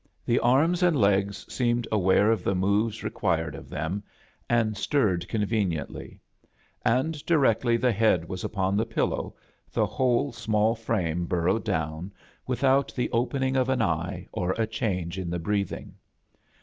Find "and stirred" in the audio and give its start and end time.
4.49-5.27